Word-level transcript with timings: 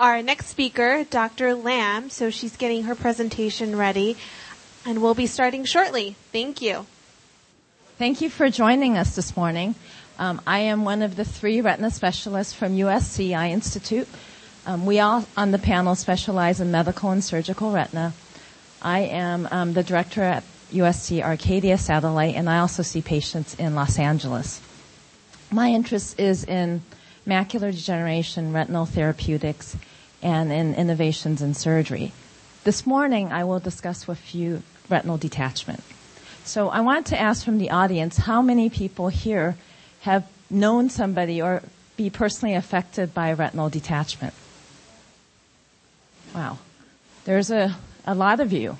our 0.00 0.22
next 0.22 0.46
speaker, 0.46 1.04
Dr. 1.04 1.54
Lamb. 1.54 2.08
So 2.08 2.30
she's 2.30 2.56
getting 2.56 2.84
her 2.84 2.94
presentation 2.94 3.76
ready 3.76 4.16
and 4.86 5.02
we'll 5.02 5.14
be 5.14 5.26
starting 5.26 5.64
shortly. 5.64 6.16
Thank 6.32 6.62
you. 6.62 6.86
Thank 7.98 8.22
you 8.22 8.30
for 8.30 8.48
joining 8.48 8.96
us 8.96 9.14
this 9.14 9.36
morning. 9.36 9.74
Um, 10.18 10.40
I 10.46 10.60
am 10.60 10.84
one 10.84 11.02
of 11.02 11.16
the 11.16 11.24
three 11.24 11.60
retina 11.60 11.90
specialists 11.90 12.54
from 12.54 12.76
USC 12.76 13.36
Eye 13.36 13.50
Institute. 13.50 14.08
Um, 14.64 14.86
we 14.86 15.00
all 15.00 15.26
on 15.36 15.50
the 15.50 15.58
panel 15.58 15.94
specialize 15.94 16.60
in 16.60 16.70
medical 16.70 17.10
and 17.10 17.22
surgical 17.22 17.70
retina. 17.70 18.14
I 18.80 19.00
am 19.00 19.48
um, 19.50 19.74
the 19.74 19.82
director 19.82 20.22
at 20.22 20.44
USC 20.72 21.22
Arcadia 21.22 21.76
Satellite, 21.76 22.36
and 22.36 22.48
I 22.48 22.60
also 22.60 22.82
see 22.82 23.02
patients 23.02 23.54
in 23.56 23.74
Los 23.74 23.98
Angeles. 23.98 24.62
My 25.50 25.68
interest 25.68 26.18
is 26.18 26.44
in 26.44 26.80
macular 27.30 27.72
degeneration, 27.72 28.52
retinal 28.52 28.86
therapeutics, 28.86 29.76
and 30.22 30.52
in 30.52 30.74
innovations 30.74 31.40
in 31.40 31.54
surgery. 31.54 32.12
This 32.64 32.84
morning, 32.84 33.32
I 33.32 33.44
will 33.44 33.60
discuss 33.60 34.06
with 34.06 34.34
you 34.34 34.62
retinal 34.88 35.16
detachment. 35.16 35.82
So 36.44 36.68
I 36.68 36.80
want 36.80 37.06
to 37.06 37.20
ask 37.20 37.44
from 37.44 37.58
the 37.58 37.70
audience, 37.70 38.16
how 38.16 38.42
many 38.42 38.68
people 38.68 39.08
here 39.08 39.56
have 40.00 40.26
known 40.50 40.90
somebody 40.90 41.40
or 41.40 41.62
be 41.96 42.10
personally 42.10 42.54
affected 42.54 43.14
by 43.14 43.32
retinal 43.32 43.68
detachment? 43.68 44.34
Wow. 46.34 46.58
There's 47.24 47.50
a, 47.50 47.76
a 48.06 48.14
lot 48.14 48.40
of 48.40 48.52
you. 48.52 48.76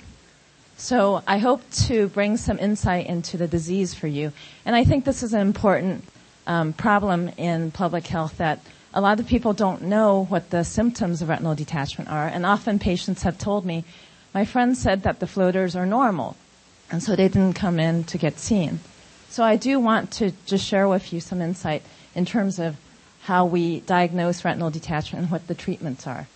So 0.77 1.21
I 1.27 1.37
hope 1.37 1.61
to 1.87 2.07
bring 2.09 2.37
some 2.37 2.57
insight 2.59 3.05
into 3.05 3.37
the 3.37 3.47
disease 3.47 3.93
for 3.93 4.07
you. 4.07 4.33
And 4.65 4.75
I 4.75 4.83
think 4.83 5.05
this 5.05 5.21
is 5.21 5.33
an 5.33 5.41
important 5.41 6.03
um, 6.47 6.73
problem 6.73 7.29
in 7.37 7.71
public 7.71 8.07
health 8.07 8.37
that 8.37 8.59
a 8.93 9.01
lot 9.01 9.19
of 9.19 9.27
people 9.27 9.53
don't 9.53 9.83
know 9.83 10.25
what 10.25 10.49
the 10.49 10.63
symptoms 10.63 11.21
of 11.21 11.29
retinal 11.29 11.55
detachment 11.55 12.09
are. 12.09 12.27
And 12.27 12.45
often 12.45 12.79
patients 12.79 13.23
have 13.23 13.37
told 13.37 13.65
me, 13.65 13.85
my 14.33 14.45
friend 14.45 14.77
said 14.77 15.03
that 15.03 15.19
the 15.19 15.27
floaters 15.27 15.75
are 15.75 15.85
normal. 15.85 16.35
And 16.91 17.01
so 17.01 17.15
they 17.15 17.27
didn't 17.27 17.53
come 17.53 17.79
in 17.79 18.03
to 18.05 18.17
get 18.17 18.37
seen. 18.37 18.79
So 19.29 19.43
I 19.43 19.55
do 19.55 19.79
want 19.79 20.11
to 20.13 20.33
just 20.45 20.65
share 20.65 20.89
with 20.89 21.13
you 21.13 21.21
some 21.21 21.41
insight 21.41 21.83
in 22.13 22.25
terms 22.25 22.59
of 22.59 22.75
how 23.23 23.45
we 23.45 23.79
diagnose 23.81 24.43
retinal 24.43 24.69
detachment 24.69 25.23
and 25.23 25.31
what 25.31 25.47
the 25.47 25.55
treatments 25.55 26.05
are. 26.05 26.27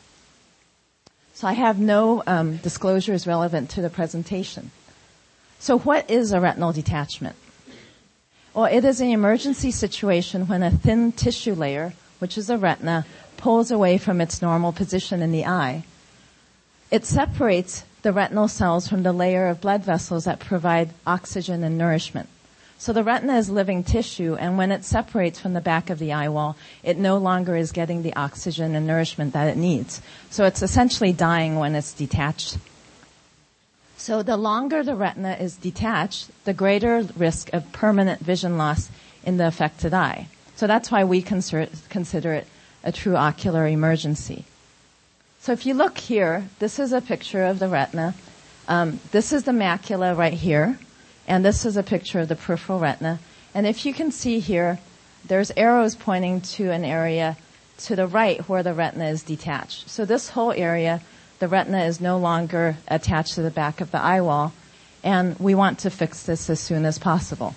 So 1.34 1.48
I 1.48 1.54
have 1.54 1.78
no 1.78 2.24
um, 2.26 2.58
disclosures 2.58 3.28
relevant 3.28 3.70
to 3.72 3.82
the 3.82 3.90
presentation. 3.90 4.72
So 5.60 5.78
what 5.80 6.10
is 6.10 6.32
a 6.32 6.40
retinal 6.40 6.72
detachment? 6.72 7.36
Well, 8.56 8.72
it 8.72 8.86
is 8.86 9.02
an 9.02 9.10
emergency 9.10 9.70
situation 9.70 10.48
when 10.48 10.64
a 10.64 10.72
thin 10.72 11.12
tissue 11.12 11.56
layer, 11.56 11.92
which 12.20 12.38
is 12.38 12.48
the 12.48 12.58
retina, 12.58 13.06
pulls 13.36 13.70
away 13.70 13.98
from 13.98 14.22
its 14.22 14.42
normal 14.42 14.72
position 14.72 15.22
in 15.22 15.34
the 15.34 15.46
eye. 15.46 15.84
It 16.90 17.06
separates 17.06 17.84
the 18.02 18.14
retinal 18.14 18.48
cells 18.48 18.88
from 18.88 19.04
the 19.04 19.12
layer 19.12 19.48
of 19.48 19.60
blood 19.60 19.84
vessels 19.84 20.24
that 20.24 20.40
provide 20.40 20.92
oxygen 21.06 21.66
and 21.66 21.78
nourishment. 21.78 22.30
So 22.78 22.94
the 22.94 23.04
retina 23.04 23.36
is 23.36 23.50
living 23.50 23.84
tissue, 23.84 24.38
and 24.40 24.58
when 24.58 24.72
it 24.72 24.86
separates 24.86 25.38
from 25.38 25.52
the 25.52 25.60
back 25.60 25.90
of 25.90 26.00
the 26.00 26.14
eye 26.14 26.30
wall, 26.30 26.56
it 26.82 26.98
no 26.98 27.18
longer 27.18 27.58
is 27.58 27.74
getting 27.74 28.04
the 28.04 28.16
oxygen 28.16 28.74
and 28.74 28.88
nourishment 28.88 29.34
that 29.34 29.50
it 29.50 29.58
needs. 29.58 30.02
So 30.30 30.46
it's 30.46 30.62
essentially 30.62 31.12
dying 31.12 31.60
when 31.60 31.76
it's 31.76 31.92
detached. 31.92 32.58
So 33.98 34.22
the 34.24 34.38
longer 34.38 34.84
the 34.84 34.96
retina 34.96 35.34
is 35.40 35.56
detached, 35.56 36.30
the 36.44 36.54
greater 36.54 37.08
risk 37.16 37.52
of 37.54 37.72
permanent 37.72 38.20
vision 38.20 38.58
loss 38.58 38.90
in 39.24 39.38
the 39.38 39.48
affected 39.48 39.94
eye. 39.94 40.28
So 40.56 40.68
that's 40.68 40.92
why 40.92 41.04
we 41.04 41.22
consider 41.22 42.34
it 42.34 42.48
a 42.84 42.92
true 42.92 43.16
ocular 43.16 43.68
emergency. 43.68 44.46
So 45.40 45.52
if 45.52 45.66
you 45.66 45.74
look 45.74 45.98
here, 45.98 46.48
this 46.60 46.80
is 46.80 46.94
a 46.94 47.02
picture 47.02 47.46
of 47.46 47.60
the 47.60 47.68
retina. 47.68 48.16
Um, 48.68 49.00
this 49.12 49.34
is 49.34 49.44
the 49.44 49.52
macula 49.52 50.18
right 50.18 50.34
here, 50.34 50.80
and 51.28 51.44
this 51.44 51.66
is 51.66 51.78
a 51.78 51.84
picture 51.84 52.20
of 52.20 52.30
the 52.30 52.36
peripheral 52.36 52.80
retina. 52.80 53.20
And 53.54 53.68
if 53.68 53.86
you 53.86 53.94
can 53.94 54.12
see 54.12 54.40
here, 54.40 54.80
there's 55.28 55.52
arrows 55.58 55.96
pointing 55.96 56.42
to 56.42 56.72
an 56.72 56.84
area 56.84 57.38
to 57.78 57.96
the 57.96 58.08
right 58.08 58.48
where 58.48 58.64
the 58.64 58.74
retina 58.74 59.06
is 59.06 59.24
detached. 59.24 59.90
So 59.90 60.06
this 60.06 60.30
whole 60.30 60.52
area, 60.52 61.02
the 61.40 61.48
retina 61.48 61.84
is 61.84 62.00
no 62.00 62.18
longer 62.18 62.78
attached 62.88 63.36
to 63.36 63.42
the 63.42 63.52
back 63.52 63.82
of 63.82 63.92
the 63.92 64.02
eye 64.02 64.22
wall, 64.22 64.54
and 65.04 65.38
we 65.40 65.56
want 65.56 65.80
to 65.80 65.90
fix 65.90 66.24
this 66.24 66.50
as 66.50 66.60
soon 66.60 66.86
as 66.86 66.98
possible. 66.98 67.56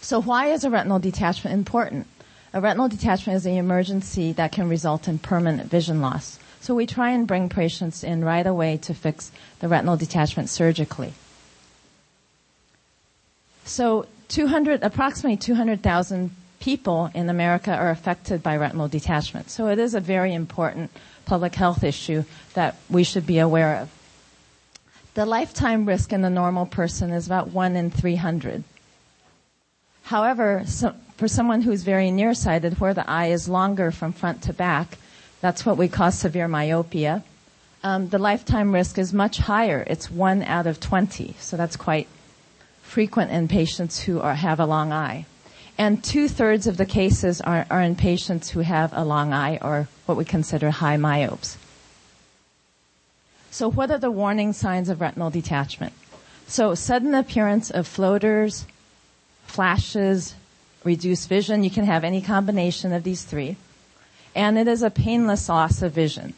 So 0.00 0.20
why 0.20 0.46
is 0.46 0.64
a 0.64 0.70
retinal 0.70 0.98
detachment 0.98 1.54
important? 1.54 2.06
A 2.52 2.60
retinal 2.60 2.88
detachment 2.88 3.36
is 3.36 3.46
an 3.46 3.56
emergency 3.56 4.32
that 4.32 4.52
can 4.52 4.68
result 4.68 5.06
in 5.06 5.18
permanent 5.18 5.70
vision 5.70 6.00
loss. 6.00 6.38
So 6.60 6.74
we 6.74 6.86
try 6.86 7.10
and 7.10 7.26
bring 7.26 7.48
patients 7.48 8.02
in 8.02 8.24
right 8.24 8.46
away 8.46 8.76
to 8.78 8.94
fix 8.94 9.30
the 9.60 9.68
retinal 9.68 9.96
detachment 9.96 10.48
surgically. 10.48 11.12
So 13.64 14.06
200, 14.28 14.82
approximately 14.82 15.36
200,000 15.36 16.34
people 16.60 17.10
in 17.14 17.28
America 17.28 17.74
are 17.74 17.90
affected 17.90 18.42
by 18.42 18.56
retinal 18.56 18.86
detachment. 18.86 19.50
So 19.50 19.68
it 19.68 19.78
is 19.78 19.94
a 19.94 20.00
very 20.00 20.32
important 20.32 20.90
public 21.24 21.54
health 21.54 21.82
issue 21.82 22.24
that 22.54 22.76
we 22.88 23.02
should 23.02 23.26
be 23.26 23.38
aware 23.38 23.76
of. 23.76 23.90
The 25.14 25.26
lifetime 25.26 25.86
risk 25.86 26.12
in 26.12 26.20
the 26.20 26.30
normal 26.30 26.66
person 26.66 27.10
is 27.10 27.26
about 27.26 27.48
1 27.48 27.76
in 27.76 27.90
300. 27.90 28.62
However, 30.04 30.62
so 30.66 30.94
for 31.16 31.28
someone 31.28 31.62
who's 31.62 31.82
very 31.82 32.10
nearsighted, 32.10 32.78
where 32.78 32.94
the 32.94 33.08
eye 33.08 33.28
is 33.28 33.48
longer 33.48 33.90
from 33.90 34.12
front 34.12 34.42
to 34.42 34.52
back, 34.52 34.98
that's 35.40 35.64
what 35.64 35.76
we 35.76 35.88
call 35.88 36.12
severe 36.12 36.48
myopia. 36.48 37.24
Um, 37.82 38.08
the 38.08 38.18
lifetime 38.18 38.72
risk 38.72 38.98
is 38.98 39.12
much 39.12 39.38
higher. 39.38 39.84
It's 39.86 40.10
one 40.10 40.42
out 40.42 40.66
of 40.66 40.80
20. 40.80 41.34
So 41.38 41.56
that's 41.56 41.76
quite 41.76 42.08
frequent 42.82 43.30
in 43.30 43.48
patients 43.48 44.00
who 44.00 44.20
are, 44.20 44.34
have 44.34 44.60
a 44.60 44.66
long 44.66 44.92
eye. 44.92 45.26
And 45.80 46.04
two 46.04 46.28
thirds 46.28 46.66
of 46.66 46.76
the 46.76 46.84
cases 46.84 47.40
are, 47.40 47.64
are 47.70 47.80
in 47.80 47.96
patients 47.96 48.50
who 48.50 48.60
have 48.60 48.92
a 48.92 49.02
long 49.02 49.32
eye 49.32 49.58
or 49.62 49.88
what 50.04 50.18
we 50.18 50.26
consider 50.26 50.70
high 50.70 50.98
myopes. 50.98 51.56
So 53.50 53.70
what 53.70 53.90
are 53.90 53.96
the 53.96 54.10
warning 54.10 54.52
signs 54.52 54.90
of 54.90 55.00
retinal 55.00 55.30
detachment? 55.30 55.94
So 56.46 56.74
sudden 56.74 57.14
appearance 57.14 57.70
of 57.70 57.86
floaters, 57.86 58.66
flashes, 59.46 60.34
reduced 60.84 61.30
vision. 61.30 61.64
You 61.64 61.70
can 61.70 61.86
have 61.86 62.04
any 62.04 62.20
combination 62.20 62.92
of 62.92 63.02
these 63.02 63.24
three 63.24 63.56
and 64.34 64.58
it 64.58 64.68
is 64.68 64.82
a 64.82 64.90
painless 64.90 65.48
loss 65.48 65.80
of 65.80 65.92
vision. 65.92 66.34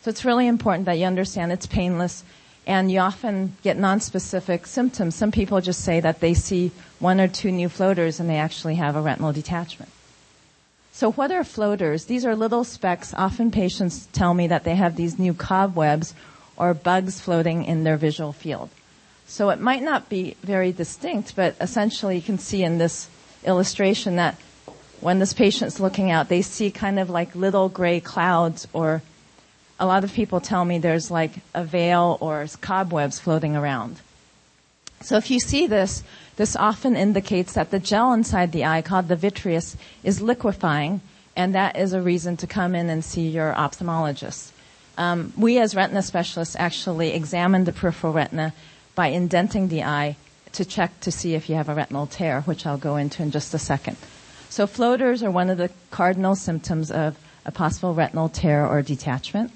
So 0.00 0.08
it's 0.08 0.24
really 0.24 0.46
important 0.46 0.86
that 0.86 0.96
you 0.96 1.04
understand 1.04 1.52
it's 1.52 1.66
painless 1.66 2.24
and 2.68 2.92
you 2.92 3.00
often 3.00 3.56
get 3.62 3.78
nonspecific 3.78 4.66
symptoms. 4.66 5.14
Some 5.14 5.32
people 5.32 5.62
just 5.62 5.82
say 5.82 6.00
that 6.00 6.20
they 6.20 6.34
see 6.34 6.70
one 6.98 7.18
or 7.18 7.26
two 7.26 7.50
new 7.50 7.70
floaters 7.70 8.20
and 8.20 8.28
they 8.28 8.36
actually 8.36 8.74
have 8.74 8.94
a 8.94 9.00
retinal 9.00 9.32
detachment. 9.32 9.90
So 10.92 11.10
what 11.12 11.32
are 11.32 11.44
floaters? 11.44 12.04
These 12.04 12.26
are 12.26 12.36
little 12.36 12.64
specks. 12.64 13.14
Often 13.14 13.52
patients 13.52 14.06
tell 14.12 14.34
me 14.34 14.48
that 14.48 14.64
they 14.64 14.74
have 14.74 14.96
these 14.96 15.18
new 15.18 15.32
cobwebs 15.32 16.12
or 16.58 16.74
bugs 16.74 17.20
floating 17.20 17.64
in 17.64 17.84
their 17.84 17.96
visual 17.96 18.32
field. 18.32 18.68
So 19.26 19.48
it 19.48 19.60
might 19.60 19.82
not 19.82 20.10
be 20.10 20.36
very 20.42 20.70
distinct, 20.70 21.36
but 21.36 21.56
essentially 21.62 22.16
you 22.16 22.22
can 22.22 22.38
see 22.38 22.62
in 22.62 22.76
this 22.76 23.08
illustration 23.44 24.16
that 24.16 24.36
when 25.00 25.20
this 25.20 25.32
patient's 25.32 25.80
looking 25.80 26.10
out, 26.10 26.28
they 26.28 26.42
see 26.42 26.70
kind 26.70 26.98
of 26.98 27.08
like 27.08 27.34
little 27.34 27.70
gray 27.70 28.00
clouds 28.00 28.68
or 28.74 29.00
a 29.80 29.86
lot 29.86 30.04
of 30.04 30.12
people 30.12 30.40
tell 30.40 30.64
me 30.64 30.78
there's 30.78 31.10
like 31.10 31.32
a 31.54 31.64
veil 31.64 32.18
or 32.20 32.46
cobwebs 32.60 33.18
floating 33.18 33.54
around. 33.56 34.00
So 35.00 35.16
if 35.16 35.30
you 35.30 35.38
see 35.38 35.66
this, 35.66 36.02
this 36.36 36.56
often 36.56 36.96
indicates 36.96 37.52
that 37.54 37.70
the 37.70 37.78
gel 37.78 38.12
inside 38.12 38.52
the 38.52 38.64
eye 38.64 38.82
called 38.82 39.08
the 39.08 39.16
vitreous 39.16 39.76
is 40.02 40.20
liquefying 40.20 41.00
and 41.36 41.54
that 41.54 41.76
is 41.76 41.92
a 41.92 42.02
reason 42.02 42.36
to 42.38 42.48
come 42.48 42.74
in 42.74 42.90
and 42.90 43.04
see 43.04 43.28
your 43.28 43.52
ophthalmologist. 43.54 44.50
Um, 44.96 45.32
we 45.36 45.58
as 45.60 45.76
retina 45.76 46.02
specialists 46.02 46.56
actually 46.58 47.12
examine 47.12 47.62
the 47.62 47.72
peripheral 47.72 48.12
retina 48.12 48.52
by 48.96 49.08
indenting 49.08 49.68
the 49.68 49.84
eye 49.84 50.16
to 50.52 50.64
check 50.64 50.98
to 51.02 51.12
see 51.12 51.34
if 51.34 51.48
you 51.48 51.54
have 51.54 51.68
a 51.68 51.74
retinal 51.74 52.08
tear, 52.08 52.40
which 52.40 52.66
I'll 52.66 52.78
go 52.78 52.96
into 52.96 53.22
in 53.22 53.30
just 53.30 53.54
a 53.54 53.58
second. 53.58 53.96
So 54.48 54.66
floaters 54.66 55.22
are 55.22 55.30
one 55.30 55.50
of 55.50 55.58
the 55.58 55.70
cardinal 55.92 56.34
symptoms 56.34 56.90
of 56.90 57.16
a 57.46 57.52
possible 57.52 57.94
retinal 57.94 58.28
tear 58.28 58.66
or 58.66 58.82
detachment. 58.82 59.52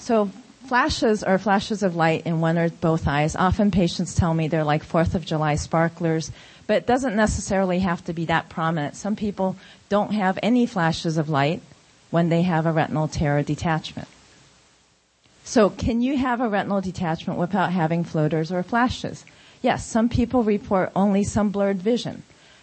So 0.00 0.30
flashes 0.66 1.22
are 1.22 1.38
flashes 1.38 1.82
of 1.82 1.94
light 1.94 2.26
in 2.26 2.40
one 2.40 2.58
or 2.58 2.70
both 2.70 3.06
eyes. 3.06 3.36
Often 3.36 3.70
patients 3.70 4.14
tell 4.14 4.34
me 4.34 4.48
they're 4.48 4.64
like 4.64 4.84
4th 4.84 5.14
of 5.14 5.26
July 5.26 5.54
sparklers, 5.54 6.32
but 6.66 6.76
it 6.78 6.86
doesn't 6.86 7.14
necessarily 7.14 7.80
have 7.80 8.04
to 8.06 8.12
be 8.12 8.24
that 8.24 8.48
prominent. 8.48 8.96
Some 8.96 9.14
people 9.14 9.56
don't 9.88 10.12
have 10.12 10.38
any 10.42 10.66
flashes 10.66 11.18
of 11.18 11.28
light 11.28 11.62
when 12.10 12.28
they 12.28 12.42
have 12.42 12.66
a 12.66 12.72
retinal 12.72 13.08
tear 13.08 13.38
or 13.38 13.42
detachment. 13.42 14.08
So 15.44 15.70
can 15.70 16.00
you 16.00 16.16
have 16.16 16.40
a 16.40 16.48
retinal 16.48 16.80
detachment 16.80 17.38
without 17.38 17.72
having 17.72 18.04
floaters 18.04 18.50
or 18.50 18.62
flashes? 18.62 19.24
Yes, 19.62 19.84
some 19.84 20.08
people 20.08 20.42
report 20.42 20.92
only 20.96 21.24
some 21.24 21.50
blurred 21.50 21.82
vision. 21.82 22.22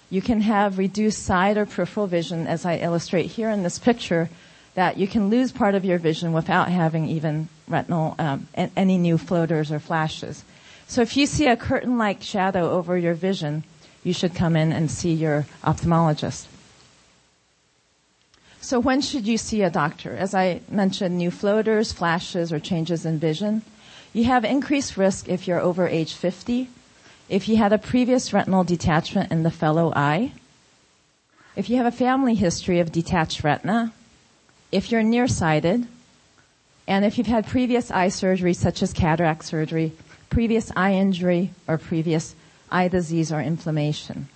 You 0.09 0.21
can 0.21 0.41
have 0.41 0.77
reduced 0.77 1.23
side 1.23 1.57
or 1.57 1.65
peripheral 1.65 2.07
vision, 2.07 2.47
as 2.47 2.65
I 2.65 2.77
illustrate 2.77 3.27
here 3.27 3.49
in 3.49 3.63
this 3.63 3.77
picture. 3.77 4.29
That 4.77 4.95
you 4.95 5.07
can 5.07 5.31
lose 5.31 5.51
part 5.51 5.73
of 5.73 5.83
your 5.83 5.97
vision 5.97 6.33
without 6.33 6.69
having 6.69 7.07
even 7.07 7.49
retinal, 7.67 8.13
um, 8.19 8.47
any 8.53 8.95
new 8.95 9.17
floaters 9.17 9.71
or 9.71 9.79
flashes. 9.79 10.43
So 10.87 11.01
if 11.01 11.17
you 11.17 11.25
see 11.25 11.47
a 11.47 11.57
curtain-like 11.57 12.21
shadow 12.21 12.69
over 12.69 12.95
your 12.95 13.15
vision, 13.15 13.63
you 14.03 14.13
should 14.13 14.35
come 14.35 14.55
in 14.55 14.71
and 14.71 14.91
see 14.91 15.13
your 15.13 15.47
ophthalmologist. 15.63 16.45
So 18.61 18.79
when 18.79 19.01
should 19.01 19.25
you 19.25 19.39
see 19.39 19.63
a 19.63 19.71
doctor? 19.71 20.15
As 20.15 20.35
I 20.35 20.61
mentioned, 20.69 21.17
new 21.17 21.31
floaters, 21.31 21.91
flashes, 21.91 22.53
or 22.53 22.59
changes 22.59 23.03
in 23.03 23.17
vision. 23.17 23.63
You 24.13 24.25
have 24.25 24.45
increased 24.45 24.95
risk 24.95 25.27
if 25.27 25.47
you're 25.47 25.59
over 25.59 25.87
age 25.87 26.13
50, 26.13 26.69
if 27.29 27.49
you 27.49 27.57
had 27.57 27.73
a 27.73 27.79
previous 27.79 28.31
retinal 28.31 28.63
detachment 28.63 29.31
in 29.31 29.41
the 29.41 29.49
fellow 29.49 29.91
eye, 29.95 30.33
if 31.55 31.67
you 31.67 31.77
have 31.77 31.87
a 31.87 31.91
family 32.05 32.35
history 32.35 32.79
of 32.79 32.91
detached 32.91 33.43
retina, 33.43 33.91
if 34.71 34.91
you're 34.91 35.03
nearsighted, 35.03 35.87
and 36.87 37.05
if 37.05 37.17
you've 37.17 37.27
had 37.27 37.47
previous 37.47 37.91
eye 37.91 38.09
surgery 38.09 38.53
such 38.53 38.81
as 38.81 38.93
cataract 38.93 39.45
surgery, 39.45 39.91
previous 40.29 40.71
eye 40.75 40.93
injury, 40.93 41.51
or 41.67 41.77
previous 41.77 42.35
eye 42.71 42.87
disease 42.87 43.31
or 43.31 43.41
inflammation. 43.41 44.27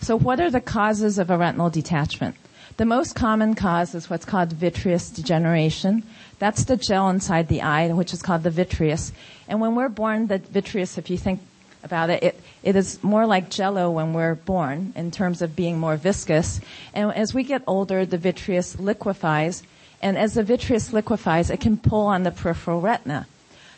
So 0.00 0.16
what 0.16 0.40
are 0.40 0.50
the 0.50 0.60
causes 0.60 1.18
of 1.18 1.30
a 1.30 1.36
retinal 1.36 1.70
detachment? 1.70 2.36
The 2.78 2.86
most 2.86 3.14
common 3.14 3.54
cause 3.54 3.94
is 3.94 4.08
what's 4.08 4.24
called 4.24 4.52
vitreous 4.52 5.10
degeneration. 5.10 6.02
That's 6.38 6.64
the 6.64 6.78
gel 6.78 7.10
inside 7.10 7.48
the 7.48 7.60
eye, 7.60 7.92
which 7.92 8.14
is 8.14 8.22
called 8.22 8.42
the 8.42 8.50
vitreous. 8.50 9.12
And 9.48 9.60
when 9.60 9.74
we're 9.74 9.90
born, 9.90 10.28
the 10.28 10.38
vitreous, 10.38 10.96
if 10.96 11.10
you 11.10 11.18
think 11.18 11.40
about 11.82 12.10
it, 12.10 12.22
it, 12.22 12.40
it 12.62 12.76
is 12.76 13.02
more 13.02 13.26
like 13.26 13.50
jello 13.50 13.90
when 13.90 14.12
we're 14.12 14.34
born 14.34 14.92
in 14.96 15.10
terms 15.10 15.42
of 15.42 15.56
being 15.56 15.78
more 15.78 15.96
viscous. 15.96 16.60
And 16.94 17.12
as 17.12 17.34
we 17.34 17.42
get 17.44 17.62
older, 17.66 18.04
the 18.04 18.18
vitreous 18.18 18.78
liquefies. 18.78 19.62
And 20.02 20.16
as 20.16 20.34
the 20.34 20.42
vitreous 20.42 20.92
liquefies, 20.92 21.50
it 21.50 21.60
can 21.60 21.76
pull 21.76 22.06
on 22.06 22.22
the 22.22 22.30
peripheral 22.30 22.80
retina. 22.80 23.26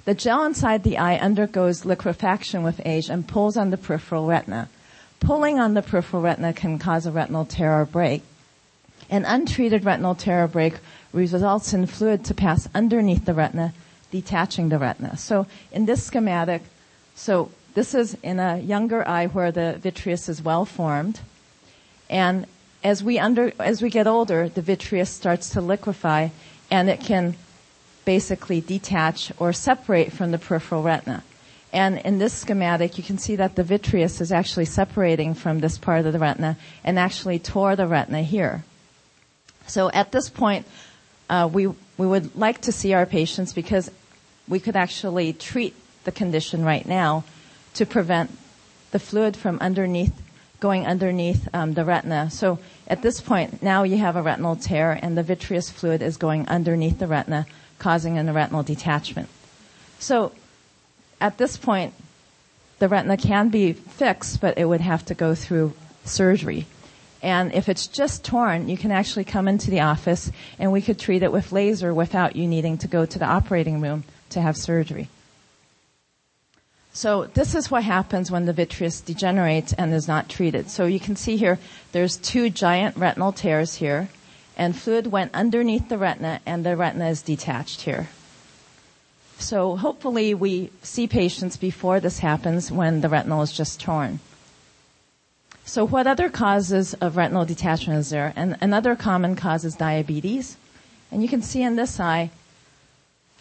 The 0.04 0.14
gel 0.14 0.44
inside 0.44 0.82
the 0.82 0.98
eye 0.98 1.18
undergoes 1.18 1.84
liquefaction 1.84 2.62
with 2.62 2.80
age 2.84 3.08
and 3.08 3.26
pulls 3.26 3.56
on 3.56 3.70
the 3.70 3.76
peripheral 3.76 4.26
retina. 4.26 4.68
Pulling 5.20 5.60
on 5.60 5.74
the 5.74 5.82
peripheral 5.82 6.22
retina 6.22 6.52
can 6.52 6.80
cause 6.80 7.06
a 7.06 7.12
retinal 7.12 7.44
tear 7.44 7.80
or 7.80 7.84
break. 7.84 8.22
An 9.08 9.24
untreated 9.24 9.84
retinal 9.84 10.16
tear 10.16 10.44
or 10.44 10.48
break 10.48 10.74
results 11.12 11.72
in 11.72 11.86
fluid 11.86 12.24
to 12.24 12.34
pass 12.34 12.68
underneath 12.74 13.24
the 13.24 13.34
retina, 13.34 13.74
detaching 14.10 14.70
the 14.70 14.78
retina. 14.78 15.16
So 15.16 15.46
in 15.70 15.86
this 15.86 16.02
schematic, 16.02 16.62
so 17.14 17.50
this 17.74 17.94
is 17.94 18.16
in 18.22 18.38
a 18.38 18.58
younger 18.58 19.06
eye 19.06 19.26
where 19.26 19.50
the 19.50 19.78
vitreous 19.78 20.28
is 20.28 20.42
well 20.42 20.64
formed. 20.64 21.20
And 22.10 22.46
as 22.84 23.02
we 23.02 23.18
under, 23.18 23.52
as 23.58 23.80
we 23.80 23.90
get 23.90 24.06
older, 24.06 24.48
the 24.48 24.62
vitreous 24.62 25.10
starts 25.10 25.50
to 25.50 25.60
liquefy 25.60 26.28
and 26.70 26.90
it 26.90 27.00
can 27.00 27.36
basically 28.04 28.60
detach 28.60 29.32
or 29.38 29.52
separate 29.52 30.12
from 30.12 30.32
the 30.32 30.38
peripheral 30.38 30.82
retina. 30.82 31.22
And 31.72 31.98
in 31.98 32.18
this 32.18 32.34
schematic, 32.34 32.98
you 32.98 33.04
can 33.04 33.16
see 33.16 33.36
that 33.36 33.56
the 33.56 33.62
vitreous 33.62 34.20
is 34.20 34.30
actually 34.30 34.66
separating 34.66 35.32
from 35.34 35.60
this 35.60 35.78
part 35.78 36.04
of 36.04 36.12
the 36.12 36.18
retina 36.18 36.58
and 36.84 36.98
actually 36.98 37.38
tore 37.38 37.76
the 37.76 37.86
retina 37.86 38.22
here. 38.22 38.64
So 39.66 39.90
at 39.90 40.12
this 40.12 40.28
point, 40.28 40.66
uh, 41.30 41.48
we 41.50 41.68
we 41.96 42.06
would 42.06 42.36
like 42.36 42.62
to 42.62 42.72
see 42.72 42.92
our 42.92 43.06
patients 43.06 43.52
because 43.52 43.90
we 44.48 44.60
could 44.60 44.76
actually 44.76 45.32
treat 45.32 45.74
the 46.04 46.12
condition 46.12 46.64
right 46.64 46.84
now 46.84 47.24
to 47.74 47.86
prevent 47.86 48.36
the 48.90 48.98
fluid 48.98 49.36
from 49.36 49.58
underneath 49.60 50.12
going 50.60 50.86
underneath 50.86 51.48
um, 51.52 51.74
the 51.74 51.84
retina. 51.84 52.30
So 52.30 52.60
at 52.86 53.02
this 53.02 53.20
point, 53.20 53.64
now 53.64 53.82
you 53.82 53.98
have 53.98 54.14
a 54.14 54.22
retinal 54.22 54.54
tear, 54.54 54.96
and 55.02 55.18
the 55.18 55.24
vitreous 55.24 55.68
fluid 55.68 56.02
is 56.02 56.16
going 56.16 56.46
underneath 56.48 57.00
the 57.00 57.08
retina, 57.08 57.46
causing 57.80 58.16
a 58.16 58.32
retinal 58.32 58.62
detachment. 58.62 59.28
So 59.98 60.30
at 61.20 61.36
this 61.36 61.56
point, 61.56 61.94
the 62.78 62.88
retina 62.88 63.16
can 63.16 63.48
be 63.48 63.72
fixed, 63.72 64.40
but 64.40 64.56
it 64.56 64.66
would 64.66 64.80
have 64.80 65.04
to 65.06 65.14
go 65.14 65.34
through 65.34 65.74
surgery. 66.04 66.66
And 67.22 67.52
if 67.54 67.68
it's 67.68 67.88
just 67.88 68.24
torn, 68.24 68.68
you 68.68 68.76
can 68.76 68.90
actually 68.90 69.24
come 69.24 69.48
into 69.48 69.70
the 69.70 69.80
office 69.80 70.30
and 70.58 70.72
we 70.72 70.82
could 70.82 70.98
treat 70.98 71.22
it 71.22 71.30
with 71.30 71.52
laser 71.52 71.94
without 71.94 72.34
you 72.34 72.48
needing 72.48 72.78
to 72.78 72.88
go 72.88 73.06
to 73.06 73.18
the 73.18 73.24
operating 73.24 73.80
room 73.80 74.02
to 74.30 74.40
have 74.40 74.56
surgery. 74.56 75.08
So 76.92 77.24
this 77.24 77.54
is 77.54 77.70
what 77.70 77.84
happens 77.84 78.30
when 78.30 78.44
the 78.44 78.52
vitreous 78.52 79.00
degenerates 79.00 79.72
and 79.72 79.94
is 79.94 80.06
not 80.06 80.28
treated. 80.28 80.68
So 80.68 80.84
you 80.84 81.00
can 81.00 81.16
see 81.16 81.36
here, 81.36 81.58
there's 81.92 82.18
two 82.18 82.50
giant 82.50 82.96
retinal 82.96 83.32
tears 83.32 83.76
here, 83.76 84.10
and 84.58 84.76
fluid 84.76 85.06
went 85.06 85.34
underneath 85.34 85.88
the 85.88 85.96
retina, 85.96 86.40
and 86.44 86.66
the 86.66 86.76
retina 86.76 87.08
is 87.08 87.22
detached 87.22 87.82
here. 87.82 88.08
So 89.38 89.76
hopefully 89.76 90.34
we 90.34 90.70
see 90.82 91.06
patients 91.06 91.56
before 91.56 91.98
this 91.98 92.18
happens 92.18 92.70
when 92.70 93.00
the 93.00 93.08
retinal 93.08 93.42
is 93.42 93.52
just 93.52 93.80
torn. 93.80 94.20
So 95.64 95.86
what 95.86 96.06
other 96.06 96.28
causes 96.28 96.92
of 96.94 97.16
retinal 97.16 97.44
detachment 97.44 98.00
is 98.00 98.10
there? 98.10 98.32
And 98.36 98.58
another 98.60 98.94
common 98.96 99.34
cause 99.34 99.64
is 99.64 99.74
diabetes. 99.76 100.56
And 101.10 101.22
you 101.22 101.28
can 101.28 101.42
see 101.42 101.62
in 101.62 101.76
this 101.76 101.98
eye, 101.98 102.30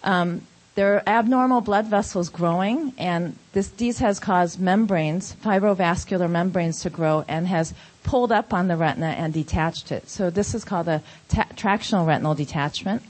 um, 0.03 0.47
there 0.75 0.95
are 0.95 1.03
abnormal 1.05 1.61
blood 1.61 1.87
vessels 1.87 2.29
growing, 2.29 2.93
and 2.97 3.35
this, 3.51 3.67
these 3.69 3.99
has 3.99 4.19
caused 4.19 4.59
membranes, 4.59 5.35
fibrovascular 5.43 6.29
membranes 6.29 6.81
to 6.81 6.89
grow 6.89 7.25
and 7.27 7.47
has 7.47 7.73
pulled 8.03 8.31
up 8.31 8.53
on 8.53 8.67
the 8.67 8.77
retina 8.77 9.07
and 9.07 9.33
detached 9.33 9.91
it. 9.91 10.09
So 10.09 10.29
this 10.29 10.55
is 10.55 10.63
called 10.63 10.87
a 10.87 11.03
ta- 11.27 11.47
tractional 11.55 12.07
retinal 12.07 12.35
detachment. 12.35 13.03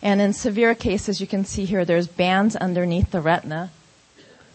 And 0.00 0.20
in 0.20 0.32
severe 0.32 0.74
cases, 0.74 1.20
you 1.20 1.26
can 1.26 1.44
see 1.44 1.64
here 1.64 1.84
there's 1.84 2.06
bands 2.06 2.56
underneath 2.56 3.10
the 3.10 3.20
retina 3.20 3.70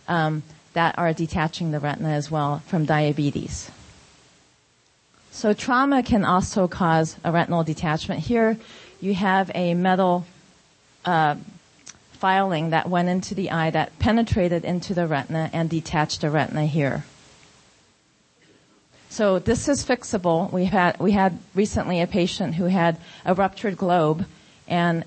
um, 0.08 0.44
that 0.74 0.98
are 0.98 1.14
detaching 1.14 1.72
the 1.72 1.80
retina 1.80 2.10
as 2.10 2.32
well 2.32 2.60
from 2.68 2.86
diabetes. 2.86 3.72
So 5.32 5.54
trauma 5.54 6.02
can 6.02 6.26
also 6.26 6.68
cause 6.68 7.18
a 7.24 7.32
retinal 7.32 7.64
detachment. 7.64 8.22
Here 8.22 8.58
you 9.00 9.14
have 9.14 9.52
a 9.54 9.74
metal 9.74 10.26
uh, 11.06 11.36
filing 12.18 12.72
that 12.72 12.90
went 12.90 13.10
into 13.10 13.36
the 13.36 13.52
eye 13.52 13.70
that 13.70 13.98
penetrated 14.00 14.66
into 14.66 14.94
the 14.94 15.08
retina 15.08 15.50
and 15.54 15.70
detached 15.70 16.22
the 16.22 16.30
retina 16.30 16.66
here. 16.66 17.06
So 19.10 19.40
this 19.40 19.68
is 19.68 19.86
fixable. 19.86 20.52
We 20.52 20.66
had 20.66 21.00
we 21.00 21.12
had 21.12 21.40
recently 21.56 22.02
a 22.02 22.08
patient 22.08 22.56
who 22.56 22.66
had 22.66 22.98
a 23.26 23.34
ruptured 23.34 23.78
globe, 23.78 24.26
and 24.68 25.06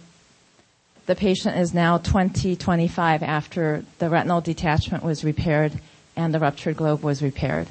the 1.07 1.14
patient 1.14 1.57
is 1.59 1.75
now 1.75 1.99
20, 1.99 2.57
25 2.57 3.23
after 3.23 3.85
the 3.99 4.09
retinal 4.09 4.40
detachment 4.40 5.05
was 5.05 5.25
repaired 5.25 5.81
and 6.17 6.33
the 6.33 6.38
ruptured 6.38 6.76
globe 6.76 7.02
was 7.02 7.23
repaired. 7.23 7.69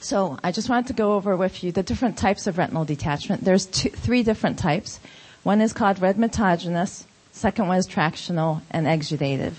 So 0.00 0.38
I 0.42 0.52
just 0.52 0.68
wanted 0.68 0.88
to 0.88 0.92
go 0.92 1.14
over 1.14 1.36
with 1.36 1.64
you 1.64 1.72
the 1.72 1.82
different 1.82 2.18
types 2.18 2.46
of 2.46 2.58
retinal 2.58 2.84
detachment. 2.84 3.44
There's 3.44 3.66
two, 3.66 3.88
three 3.90 4.22
different 4.22 4.58
types. 4.58 5.00
One 5.44 5.60
is 5.60 5.72
called 5.72 5.98
rhegmatogenous, 5.98 7.04
Second 7.34 7.66
one 7.66 7.78
is 7.78 7.88
tractional 7.88 8.62
and 8.70 8.86
exudative. 8.86 9.54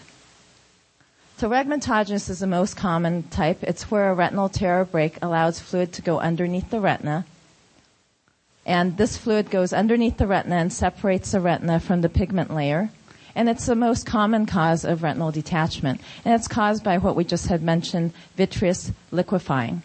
So 1.37 1.49
rhegmatogenous 1.49 2.29
is 2.29 2.39
the 2.39 2.47
most 2.47 2.77
common 2.77 3.23
type. 3.23 3.61
It's 3.61 3.91
where 3.91 4.09
a 4.09 4.15
retinal 4.15 4.47
tear 4.47 4.79
or 4.79 4.85
break 4.85 5.17
allows 5.21 5.59
fluid 5.59 5.91
to 5.93 6.01
go 6.01 6.17
underneath 6.19 6.69
the 6.69 6.79
retina. 6.79 7.25
And 8.65 8.95
this 8.95 9.17
fluid 9.17 9.51
goes 9.51 9.73
underneath 9.73 10.15
the 10.15 10.25
retina 10.25 10.55
and 10.55 10.71
separates 10.71 11.33
the 11.33 11.41
retina 11.41 11.81
from 11.81 11.99
the 11.99 12.07
pigment 12.07 12.55
layer. 12.55 12.91
And 13.35 13.49
it's 13.49 13.65
the 13.65 13.75
most 13.75 14.05
common 14.05 14.45
cause 14.45 14.85
of 14.85 15.03
retinal 15.03 15.31
detachment. 15.31 15.99
And 16.23 16.33
it's 16.33 16.47
caused 16.47 16.81
by 16.81 16.97
what 16.97 17.17
we 17.17 17.25
just 17.25 17.47
had 17.47 17.61
mentioned, 17.61 18.13
vitreous 18.37 18.93
liquefying. 19.11 19.83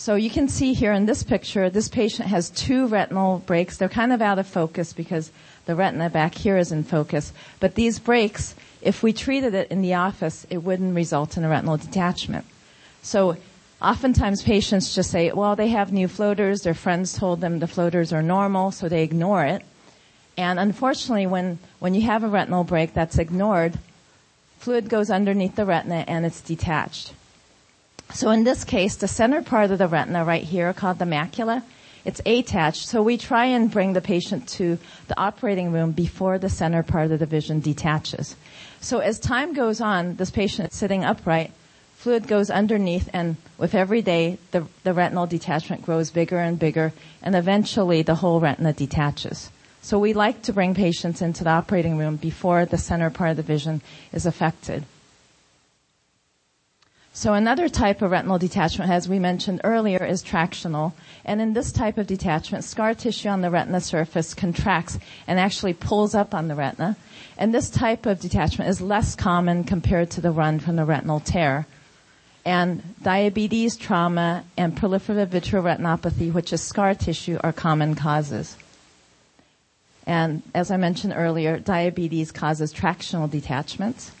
So 0.00 0.14
you 0.14 0.30
can 0.30 0.48
see 0.48 0.72
here 0.72 0.94
in 0.94 1.04
this 1.04 1.22
picture, 1.22 1.68
this 1.68 1.90
patient 1.90 2.26
has 2.26 2.48
two 2.48 2.86
retinal 2.86 3.40
breaks. 3.40 3.76
They're 3.76 3.90
kind 3.90 4.14
of 4.14 4.22
out 4.22 4.38
of 4.38 4.46
focus 4.46 4.94
because 4.94 5.30
the 5.66 5.74
retina 5.74 6.08
back 6.08 6.34
here 6.34 6.56
is 6.56 6.72
in 6.72 6.84
focus. 6.84 7.34
But 7.60 7.74
these 7.74 7.98
breaks, 7.98 8.54
if 8.80 9.02
we 9.02 9.12
treated 9.12 9.52
it 9.52 9.70
in 9.70 9.82
the 9.82 9.92
office, 9.92 10.46
it 10.48 10.64
wouldn't 10.64 10.94
result 10.94 11.36
in 11.36 11.44
a 11.44 11.50
retinal 11.50 11.76
detachment. 11.76 12.46
So 13.02 13.36
oftentimes 13.82 14.42
patients 14.42 14.94
just 14.94 15.10
say, 15.10 15.32
well, 15.32 15.54
they 15.54 15.68
have 15.68 15.92
new 15.92 16.08
floaters. 16.08 16.62
Their 16.62 16.72
friends 16.72 17.12
told 17.12 17.42
them 17.42 17.58
the 17.58 17.68
floaters 17.68 18.10
are 18.10 18.22
normal, 18.22 18.70
so 18.70 18.88
they 18.88 19.02
ignore 19.02 19.44
it. 19.44 19.62
And 20.34 20.58
unfortunately, 20.58 21.26
when, 21.26 21.58
when 21.78 21.92
you 21.92 22.00
have 22.06 22.24
a 22.24 22.28
retinal 22.28 22.64
break 22.64 22.94
that's 22.94 23.18
ignored, 23.18 23.78
fluid 24.60 24.88
goes 24.88 25.10
underneath 25.10 25.56
the 25.56 25.66
retina 25.66 26.06
and 26.08 26.24
it's 26.24 26.40
detached. 26.40 27.12
So 28.12 28.30
in 28.30 28.44
this 28.44 28.64
case, 28.64 28.96
the 28.96 29.08
center 29.08 29.42
part 29.42 29.70
of 29.70 29.78
the 29.78 29.86
retina 29.86 30.24
right 30.24 30.42
here 30.42 30.72
called 30.72 30.98
the 30.98 31.04
macula, 31.04 31.62
it's 32.04 32.20
attached. 32.26 32.88
So 32.88 33.02
we 33.02 33.16
try 33.16 33.46
and 33.46 33.70
bring 33.70 33.92
the 33.92 34.00
patient 34.00 34.48
to 34.50 34.78
the 35.08 35.18
operating 35.18 35.72
room 35.72 35.92
before 35.92 36.38
the 36.38 36.48
center 36.48 36.82
part 36.82 37.10
of 37.10 37.18
the 37.18 37.26
vision 37.26 37.60
detaches. 37.60 38.36
So 38.80 38.98
as 38.98 39.20
time 39.20 39.52
goes 39.52 39.80
on, 39.80 40.16
this 40.16 40.30
patient 40.30 40.72
is 40.72 40.78
sitting 40.78 41.04
upright, 41.04 41.52
fluid 41.96 42.26
goes 42.26 42.50
underneath 42.50 43.10
and 43.12 43.36
with 43.58 43.74
every 43.74 44.00
day 44.00 44.38
the, 44.52 44.66
the 44.84 44.94
retinal 44.94 45.26
detachment 45.26 45.82
grows 45.82 46.10
bigger 46.10 46.38
and 46.38 46.58
bigger 46.58 46.92
and 47.22 47.36
eventually 47.36 48.02
the 48.02 48.14
whole 48.16 48.40
retina 48.40 48.72
detaches. 48.72 49.50
So 49.82 49.98
we 49.98 50.14
like 50.14 50.42
to 50.42 50.52
bring 50.52 50.74
patients 50.74 51.22
into 51.22 51.44
the 51.44 51.50
operating 51.50 51.96
room 51.96 52.16
before 52.16 52.64
the 52.64 52.78
center 52.78 53.10
part 53.10 53.30
of 53.32 53.36
the 53.36 53.42
vision 53.42 53.82
is 54.12 54.26
affected. 54.26 54.84
So 57.20 57.34
another 57.34 57.68
type 57.68 58.00
of 58.00 58.12
retinal 58.12 58.38
detachment, 58.38 58.90
as 58.90 59.06
we 59.06 59.18
mentioned 59.18 59.60
earlier, 59.62 60.02
is 60.02 60.22
tractional. 60.24 60.94
And 61.22 61.38
in 61.38 61.52
this 61.52 61.70
type 61.70 61.98
of 61.98 62.06
detachment, 62.06 62.64
scar 62.64 62.94
tissue 62.94 63.28
on 63.28 63.42
the 63.42 63.50
retina 63.50 63.82
surface 63.82 64.32
contracts 64.32 64.98
and 65.26 65.38
actually 65.38 65.74
pulls 65.74 66.14
up 66.14 66.32
on 66.32 66.48
the 66.48 66.54
retina. 66.54 66.96
And 67.36 67.52
this 67.52 67.68
type 67.68 68.06
of 68.06 68.20
detachment 68.20 68.70
is 68.70 68.80
less 68.80 69.14
common 69.14 69.64
compared 69.64 70.08
to 70.12 70.22
the 70.22 70.30
run 70.30 70.60
from 70.60 70.76
the 70.76 70.86
retinal 70.86 71.20
tear. 71.20 71.66
And 72.46 72.94
diabetes, 73.02 73.76
trauma, 73.76 74.42
and 74.56 74.74
proliferative 74.74 75.26
vitreoretinopathy, 75.26 76.32
which 76.32 76.54
is 76.54 76.62
scar 76.62 76.94
tissue, 76.94 77.38
are 77.44 77.52
common 77.52 77.96
causes. 77.96 78.56
And 80.06 80.42
as 80.54 80.70
I 80.70 80.78
mentioned 80.78 81.12
earlier, 81.14 81.58
diabetes 81.58 82.32
causes 82.32 82.72
tractional 82.72 83.30
detachments. 83.30 84.12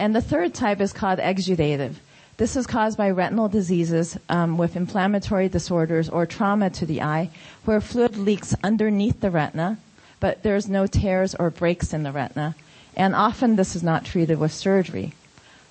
And 0.00 0.16
the 0.16 0.22
third 0.22 0.54
type 0.54 0.80
is 0.80 0.94
called 0.94 1.18
exudative. 1.18 1.96
This 2.38 2.56
is 2.56 2.66
caused 2.66 2.96
by 2.96 3.10
retinal 3.10 3.48
diseases 3.48 4.18
um, 4.30 4.56
with 4.56 4.74
inflammatory 4.74 5.50
disorders 5.50 6.08
or 6.08 6.24
trauma 6.24 6.70
to 6.70 6.86
the 6.86 7.02
eye, 7.02 7.28
where 7.66 7.82
fluid 7.82 8.16
leaks 8.16 8.54
underneath 8.64 9.20
the 9.20 9.30
retina, 9.30 9.76
but 10.18 10.42
there's 10.42 10.70
no 10.70 10.86
tears 10.86 11.34
or 11.34 11.50
breaks 11.50 11.92
in 11.92 12.02
the 12.02 12.12
retina. 12.12 12.56
And 12.96 13.14
often 13.14 13.56
this 13.56 13.76
is 13.76 13.82
not 13.82 14.06
treated 14.06 14.38
with 14.38 14.54
surgery. 14.54 15.12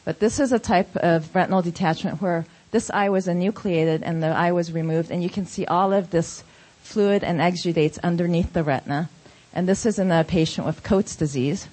But 0.06 0.20
this 0.20 0.40
is 0.40 0.52
a 0.52 0.60
type 0.60 0.96
of 0.98 1.34
retinal 1.34 1.64
detachment 1.64 2.22
where 2.22 2.46
this 2.70 2.92
eye 2.92 3.10
was 3.10 3.28
enucleated 3.28 4.04
and 4.04 4.22
the 4.22 4.28
eye 4.28 4.52
was 4.52 4.72
removed, 4.72 5.10
and 5.10 5.24
you 5.24 5.30
can 5.32 5.48
see 5.48 5.66
all 5.66 5.92
of 5.92 6.12
this 6.12 6.44
fluid 6.84 7.24
and 7.24 7.40
exudates 7.40 7.98
underneath 8.04 8.54
the 8.54 8.64
retina. 8.64 9.10
And 9.54 9.68
this 9.68 9.88
is 9.88 9.98
in 9.98 10.12
a 10.12 10.24
patient 10.24 10.68
with 10.68 10.84
Coats 10.84 11.16
disease. 11.16 11.68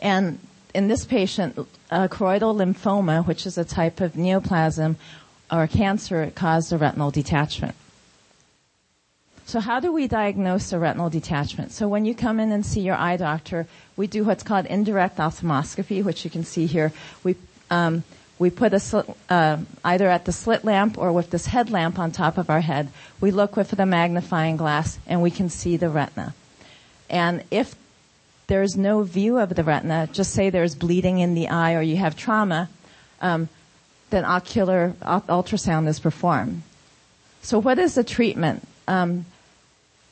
And 0.00 0.38
in 0.74 0.88
this 0.88 1.04
patient, 1.04 1.58
uh, 1.90 2.08
choroidal 2.08 2.54
lymphoma, 2.54 3.26
which 3.26 3.46
is 3.46 3.58
a 3.58 3.64
type 3.64 4.00
of 4.00 4.14
neoplasm 4.14 4.96
or 5.50 5.66
cancer, 5.66 6.30
caused 6.34 6.72
a 6.72 6.78
retinal 6.78 7.10
detachment. 7.10 7.74
So 9.46 9.60
how 9.60 9.80
do 9.80 9.90
we 9.90 10.06
diagnose 10.06 10.74
a 10.74 10.78
retinal 10.78 11.08
detachment? 11.08 11.72
So 11.72 11.88
when 11.88 12.04
you 12.04 12.14
come 12.14 12.38
in 12.38 12.52
and 12.52 12.66
see 12.66 12.82
your 12.82 12.96
eye 12.96 13.16
doctor, 13.16 13.66
we 13.96 14.06
do 14.06 14.22
what's 14.24 14.42
called 14.42 14.66
indirect 14.66 15.16
ophthalmoscopy, 15.16 16.04
which 16.04 16.22
you 16.22 16.30
can 16.30 16.44
see 16.44 16.66
here. 16.66 16.92
We 17.24 17.34
um, 17.70 18.04
we 18.38 18.50
put 18.50 18.72
a 18.72 19.04
uh, 19.30 19.56
either 19.84 20.08
at 20.08 20.26
the 20.26 20.32
slit 20.32 20.64
lamp 20.64 20.98
or 20.98 21.12
with 21.12 21.30
this 21.30 21.46
headlamp 21.46 21.98
on 21.98 22.12
top 22.12 22.38
of 22.38 22.50
our 22.50 22.60
head. 22.60 22.88
We 23.20 23.30
look 23.30 23.56
with 23.56 23.70
the 23.70 23.86
magnifying 23.86 24.56
glass 24.56 24.98
and 25.06 25.22
we 25.22 25.30
can 25.30 25.48
see 25.48 25.76
the 25.76 25.88
retina. 25.88 26.34
And 27.10 27.42
if 27.50 27.74
there's 28.48 28.76
no 28.76 29.02
view 29.02 29.38
of 29.38 29.54
the 29.54 29.62
retina, 29.62 30.08
just 30.10 30.32
say 30.32 30.50
there's 30.50 30.74
bleeding 30.74 31.20
in 31.20 31.34
the 31.34 31.48
eye 31.48 31.74
or 31.74 31.82
you 31.82 31.96
have 31.96 32.16
trauma, 32.16 32.68
um, 33.20 33.48
then 34.10 34.24
ocular 34.24 34.94
ultrasound 35.02 35.86
is 35.86 36.00
performed. 36.00 36.62
So 37.42 37.58
what 37.58 37.78
is 37.78 37.94
the 37.94 38.04
treatment? 38.04 38.66
Um, 38.88 39.26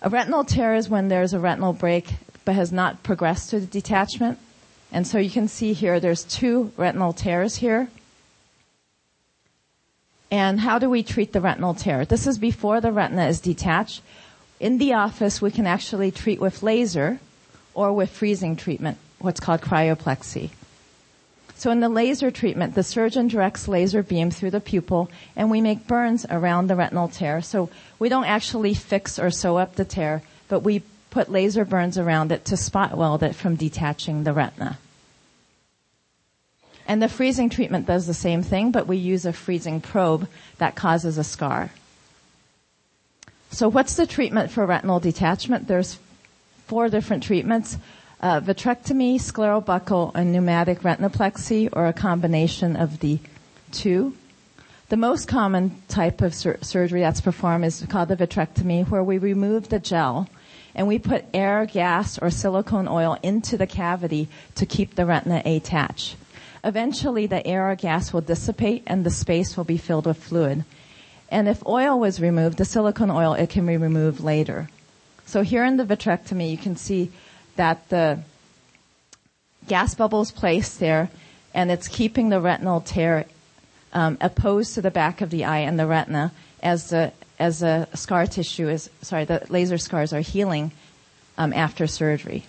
a 0.02 0.11
retinal 0.11 0.45
tear 0.45 0.75
is 0.75 0.88
when 0.88 1.09
there's 1.09 1.33
a 1.33 1.40
retinal 1.40 1.73
break 1.73 2.14
but 2.45 2.55
has 2.55 2.71
not 2.71 3.02
progressed 3.02 3.50
to 3.50 3.61
the 3.61 3.66
detachment. 3.66 4.38
And 4.93 5.07
so 5.07 5.19
you 5.19 5.31
can 5.31 5.49
see 5.49 5.73
here 5.73 5.99
there's 5.99 6.23
two 6.23 6.73
retinal 6.76 7.12
tears 7.12 7.57
here. 7.57 7.88
And 10.31 10.61
how 10.61 10.78
do 10.78 10.90
we 10.90 11.02
treat 11.02 11.33
the 11.33 11.40
retinal 11.40 11.75
tear? 11.75 12.05
This 12.05 12.26
is 12.26 12.37
before 12.37 12.81
the 12.81 12.93
retina 12.93 13.26
is 13.26 13.40
detached. 13.40 14.02
In 14.61 14.78
the 14.78 14.93
office, 14.93 15.40
we 15.40 15.50
can 15.50 15.66
actually 15.66 16.11
treat 16.11 16.40
with 16.40 16.62
laser 16.62 17.19
or 17.76 17.92
with 17.92 18.11
freezing 18.11 18.56
treatment, 18.56 18.97
what's 19.18 19.38
called 19.38 19.61
cryopexy. 19.61 20.50
So 21.56 21.71
in 21.71 21.80
the 21.80 21.88
laser 21.88 22.30
treatment, 22.30 22.75
the 22.75 22.83
surgeon 22.83 23.28
directs 23.28 23.68
laser 23.68 24.02
beam 24.02 24.30
through 24.30 24.50
the 24.50 24.61
pupil 24.61 25.11
and 25.37 25.50
we 25.50 25.61
make 25.61 25.87
burns 25.87 26.26
around 26.28 26.66
the 26.66 26.76
retinal 26.76 27.09
tear. 27.09 27.40
So 27.42 27.71
we 27.99 28.09
don't 28.09 28.25
actually 28.25 28.75
fix 28.75 29.18
or 29.18 29.30
sew 29.30 29.56
up 29.56 29.76
the 29.76 29.85
tear, 29.85 30.23
but 30.49 30.61
we 30.61 30.83
put 31.11 31.30
laser 31.30 31.64
burns 31.64 31.97
around 31.97 32.33
it 32.33 32.47
to 32.47 32.56
spot 32.56 32.97
weld 32.97 33.23
it 33.23 33.35
from 33.35 33.56
detaching 33.56 34.25
the 34.25 34.33
retina. 34.33 34.78
And 36.87 37.02
the 37.02 37.09
freezing 37.09 37.50
treatment 37.50 37.87
does 37.87 38.06
the 38.06 38.14
same 38.14 38.42
thing, 38.42 38.71
but 38.71 38.87
we 38.87 38.97
use 38.97 39.26
a 39.26 39.33
freezing 39.33 39.80
probe 39.80 40.28
that 40.59 40.76
causes 40.76 41.18
a 41.18 41.25
scar. 41.25 41.71
So 43.50 43.68
what's 43.68 43.97
the 43.97 44.06
treatment 44.06 44.50
for 44.50 44.64
retinal 44.66 45.00
detachment? 45.00 45.68
There's 45.68 45.99
four 46.66 46.88
different 46.88 47.23
treatments. 47.23 47.78
Uh, 48.20 48.40
vitrectomy, 48.40 49.16
scleral 49.16 49.64
buckle, 49.64 50.11
and 50.14 50.32
pneumatic 50.32 50.80
retinopexy, 50.80 51.68
or 51.73 51.87
a 51.87 51.92
combination 51.92 52.76
of 52.76 53.00
the 53.00 53.18
two. 53.73 54.14
The 54.88 54.96
most 54.96 55.28
common 55.28 55.82
type 55.88 56.20
of 56.23 56.35
sur- 56.35 56.58
surgery 56.62 57.00
that's 57.00 57.20
performed 57.20 57.64
is 57.64 57.85
called 57.88 58.08
the 58.08 58.16
vitrectomy, 58.16 58.88
where 58.88 59.02
we 59.02 59.18
remove 59.18 59.68
the 59.68 59.80
gel 59.80 60.28
and 60.76 60.87
we 60.87 60.99
put 60.99 61.25
air, 61.32 61.66
gas, 61.66 62.18
or 62.18 62.30
silicone 62.30 62.87
oil 62.87 63.16
into 63.23 63.56
the 63.56 63.66
cavity 63.66 64.28
to 64.54 64.66
keep 64.66 64.94
the 64.94 65.06
retina 65.06 65.42
attached. 65.44 66.16
Eventually, 66.62 67.26
the 67.26 67.44
air 67.46 67.70
or 67.70 67.75
gas 67.75 68.12
will 68.12 68.20
dissipate 68.20 68.82
and 68.87 69.02
the 69.02 69.11
space 69.11 69.56
will 69.56 69.64
be 69.64 69.78
filled 69.78 70.06
with 70.06 70.23
fluid. 70.23 70.64
And 71.30 71.49
if 71.49 71.66
oil 71.66 71.99
was 71.99 72.20
removed, 72.20 72.58
the 72.58 72.64
silicone 72.64 73.11
oil, 73.11 73.32
it 73.32 73.49
can 73.49 73.66
be 73.66 73.76
removed 73.76 74.20
later. 74.20 74.68
So 75.26 75.42
here 75.42 75.64
in 75.64 75.76
the 75.76 75.85
vitrectomy, 75.85 76.50
you 76.50 76.56
can 76.56 76.76
see 76.76 77.11
that 77.56 77.88
the 77.88 78.21
gas 79.66 79.95
bubble 79.95 80.21
is 80.21 80.30
placed 80.30 80.78
there 80.78 81.11
and 81.52 81.71
it's 81.71 81.88
keeping 81.88 82.28
the 82.28 82.40
retinal 82.40 82.80
tear 82.80 83.25
um, 83.92 84.16
opposed 84.21 84.75
to 84.75 84.83
the 84.83 84.90
back 84.90 85.21
of 85.21 85.30
the 85.30 85.45
eye 85.45 85.59
and 85.59 85.78
the 85.78 85.87
retina 85.87 86.33
as 86.62 86.90
the 86.90 87.12
as 87.38 87.61
the 87.61 87.87
scar 87.95 88.26
tissue 88.26 88.68
is 88.68 88.88
sorry 89.02 89.25
the 89.25 89.45
laser 89.50 89.78
scars 89.78 90.12
are 90.12 90.21
healing 90.21 90.71
um, 91.37 91.52
after 91.52 91.87
surgery. 91.87 92.45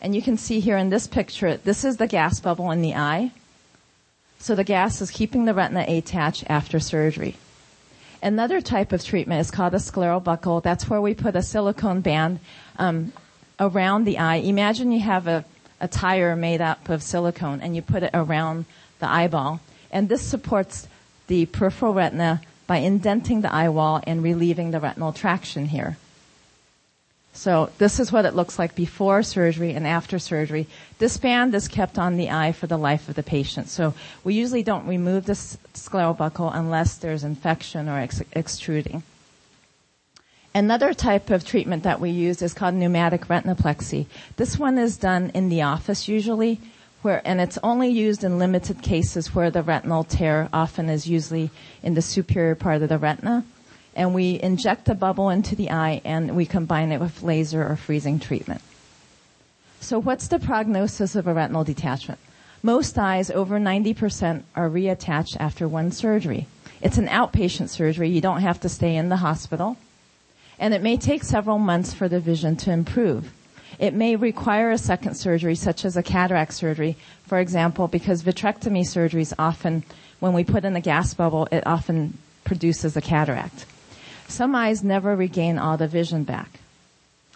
And 0.00 0.14
you 0.14 0.22
can 0.22 0.36
see 0.36 0.58
here 0.58 0.76
in 0.76 0.90
this 0.90 1.06
picture, 1.06 1.56
this 1.58 1.84
is 1.84 1.98
the 1.98 2.08
gas 2.08 2.40
bubble 2.40 2.72
in 2.72 2.82
the 2.82 2.94
eye. 2.94 3.30
So 4.40 4.56
the 4.56 4.64
gas 4.64 5.00
is 5.00 5.12
keeping 5.12 5.44
the 5.44 5.54
retina 5.54 5.84
attached 5.86 6.44
after 6.48 6.80
surgery. 6.80 7.36
Another 8.22 8.60
type 8.60 8.92
of 8.92 9.04
treatment 9.04 9.40
is 9.40 9.50
called 9.50 9.74
a 9.74 9.78
scleral 9.78 10.22
buckle. 10.22 10.60
That's 10.60 10.88
where 10.88 11.00
we 11.00 11.12
put 11.12 11.34
a 11.34 11.42
silicone 11.42 12.02
band 12.02 12.38
um, 12.78 13.12
around 13.58 14.04
the 14.04 14.18
eye. 14.18 14.36
Imagine 14.36 14.92
you 14.92 15.00
have 15.00 15.26
a, 15.26 15.44
a 15.80 15.88
tire 15.88 16.36
made 16.36 16.60
up 16.60 16.88
of 16.88 17.02
silicone 17.02 17.60
and 17.60 17.74
you 17.74 17.82
put 17.82 18.04
it 18.04 18.10
around 18.14 18.66
the 19.00 19.08
eyeball. 19.10 19.60
And 19.90 20.08
this 20.08 20.22
supports 20.22 20.86
the 21.26 21.46
peripheral 21.46 21.94
retina 21.94 22.40
by 22.68 22.76
indenting 22.76 23.40
the 23.40 23.52
eye 23.52 23.68
wall 23.68 24.00
and 24.06 24.22
relieving 24.22 24.70
the 24.70 24.78
retinal 24.78 25.12
traction 25.12 25.66
here. 25.66 25.96
So 27.34 27.70
this 27.78 27.98
is 27.98 28.12
what 28.12 28.26
it 28.26 28.34
looks 28.34 28.58
like 28.58 28.74
before 28.74 29.22
surgery 29.22 29.72
and 29.72 29.86
after 29.86 30.18
surgery. 30.18 30.66
This 30.98 31.16
band 31.16 31.54
is 31.54 31.66
kept 31.66 31.98
on 31.98 32.16
the 32.16 32.30
eye 32.30 32.52
for 32.52 32.66
the 32.66 32.76
life 32.76 33.08
of 33.08 33.14
the 33.14 33.22
patient. 33.22 33.68
So 33.68 33.94
we 34.22 34.34
usually 34.34 34.62
don't 34.62 34.86
remove 34.86 35.24
the 35.24 35.32
scleral 35.32 36.16
buckle 36.16 36.50
unless 36.50 36.96
there's 36.96 37.24
infection 37.24 37.88
or 37.88 37.98
ex- 37.98 38.22
extruding. 38.34 39.02
Another 40.54 40.92
type 40.92 41.30
of 41.30 41.46
treatment 41.46 41.82
that 41.84 42.00
we 42.00 42.10
use 42.10 42.42
is 42.42 42.52
called 42.52 42.74
pneumatic 42.74 43.22
retinopexy. 43.28 44.06
This 44.36 44.58
one 44.58 44.76
is 44.76 44.98
done 44.98 45.30
in 45.32 45.48
the 45.48 45.62
office 45.62 46.08
usually, 46.08 46.60
where, 47.00 47.22
and 47.24 47.40
it's 47.40 47.58
only 47.62 47.88
used 47.88 48.22
in 48.22 48.38
limited 48.38 48.82
cases 48.82 49.34
where 49.34 49.50
the 49.50 49.62
retinal 49.62 50.04
tear 50.04 50.50
often 50.52 50.90
is 50.90 51.08
usually 51.08 51.50
in 51.82 51.94
the 51.94 52.02
superior 52.02 52.54
part 52.54 52.82
of 52.82 52.90
the 52.90 52.98
retina 52.98 53.44
and 53.94 54.14
we 54.14 54.40
inject 54.42 54.86
the 54.86 54.94
bubble 54.94 55.30
into 55.30 55.54
the 55.54 55.70
eye 55.70 56.00
and 56.04 56.34
we 56.36 56.46
combine 56.46 56.92
it 56.92 57.00
with 57.00 57.22
laser 57.22 57.66
or 57.66 57.76
freezing 57.76 58.18
treatment. 58.18 58.62
So 59.80 59.98
what's 59.98 60.28
the 60.28 60.38
prognosis 60.38 61.16
of 61.16 61.26
a 61.26 61.34
retinal 61.34 61.64
detachment? 61.64 62.20
Most 62.62 62.96
eyes, 62.96 63.30
over 63.30 63.58
90%, 63.58 64.44
are 64.54 64.70
reattached 64.70 65.36
after 65.40 65.66
one 65.66 65.90
surgery. 65.90 66.46
It's 66.80 66.98
an 66.98 67.08
outpatient 67.08 67.68
surgery. 67.68 68.08
You 68.08 68.20
don't 68.20 68.40
have 68.40 68.60
to 68.60 68.68
stay 68.68 68.94
in 68.94 69.08
the 69.08 69.16
hospital. 69.16 69.76
And 70.58 70.72
it 70.72 70.82
may 70.82 70.96
take 70.96 71.24
several 71.24 71.58
months 71.58 71.92
for 71.92 72.08
the 72.08 72.20
vision 72.20 72.54
to 72.56 72.70
improve. 72.70 73.32
It 73.78 73.94
may 73.94 74.14
require 74.14 74.70
a 74.70 74.78
second 74.78 75.14
surgery, 75.16 75.56
such 75.56 75.84
as 75.84 75.96
a 75.96 76.02
cataract 76.02 76.54
surgery, 76.54 76.96
for 77.26 77.40
example, 77.40 77.88
because 77.88 78.22
vitrectomy 78.22 78.82
surgeries 78.82 79.32
often, 79.38 79.82
when 80.20 80.32
we 80.32 80.44
put 80.44 80.64
in 80.64 80.76
a 80.76 80.80
gas 80.80 81.14
bubble, 81.14 81.48
it 81.50 81.66
often 81.66 82.16
produces 82.44 82.96
a 82.96 83.00
cataract. 83.00 83.66
Some 84.32 84.54
eyes 84.54 84.82
never 84.82 85.14
regain 85.14 85.58
all 85.58 85.76
the 85.76 85.86
vision 85.86 86.24
back. 86.24 86.60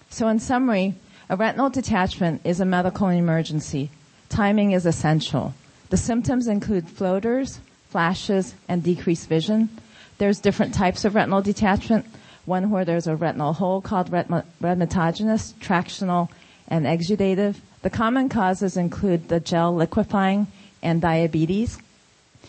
So 0.08 0.28
in 0.28 0.38
summary, 0.38 0.94
a 1.28 1.36
retinal 1.36 1.68
detachment 1.68 2.40
is 2.42 2.58
a 2.58 2.64
medical 2.64 3.08
emergency. 3.08 3.90
Timing 4.30 4.72
is 4.72 4.86
essential. 4.86 5.52
The 5.90 5.98
symptoms 5.98 6.46
include 6.46 6.88
floaters, 6.88 7.60
flashes, 7.90 8.54
and 8.66 8.82
decreased 8.82 9.28
vision. 9.28 9.68
There's 10.16 10.40
different 10.40 10.72
types 10.72 11.04
of 11.04 11.14
retinal 11.14 11.42
detachment. 11.42 12.06
One 12.46 12.70
where 12.70 12.86
there's 12.86 13.06
a 13.06 13.14
retinal 13.14 13.52
hole 13.52 13.82
called 13.82 14.10
retinogenous, 14.10 15.52
tractional, 15.60 16.30
and 16.66 16.86
exudative. 16.86 17.56
The 17.82 17.90
common 17.90 18.30
causes 18.30 18.78
include 18.78 19.28
the 19.28 19.38
gel 19.38 19.74
liquefying 19.74 20.46
and 20.82 21.02
diabetes, 21.02 21.78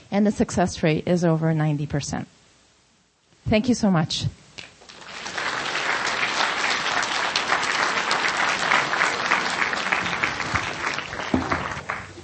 and 0.10 0.26
the 0.26 0.32
success 0.32 0.82
rate 0.84 1.06
is 1.06 1.26
over 1.26 1.54
90%. 1.54 2.28
Thank 3.50 3.70
you 3.70 3.76
so 3.76 3.92
much. 3.92 4.26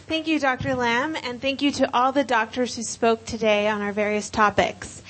Thank 0.08 0.28
you, 0.28 0.40
Dr. 0.40 0.76
Lamb, 0.76 1.16
and 1.24 1.42
thank 1.42 1.62
you 1.62 1.72
to 1.72 1.90
all 1.94 2.12
the 2.12 2.24
doctors 2.24 2.76
who 2.76 2.84
spoke 2.84 3.26
today 3.26 3.68
on 3.68 3.82
our 3.82 3.92
various 3.92 4.30
topics. 4.30 5.03